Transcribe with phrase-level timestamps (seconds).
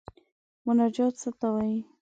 [0.65, 1.77] مناجات څه ته وايي.